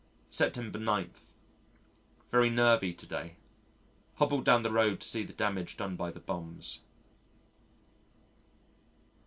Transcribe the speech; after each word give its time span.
September 0.31 0.79
9. 0.79 1.11
Very 2.31 2.49
nervy 2.49 2.91
to 2.91 3.05
day. 3.05 3.35
Hobbled 4.15 4.43
down 4.43 4.63
the 4.63 4.71
road 4.71 4.99
to 4.99 5.07
see 5.07 5.21
the 5.21 5.31
damage 5.31 5.77
done 5.77 5.95
by 5.95 6.09
the 6.09 6.19
bombs. 6.19 6.79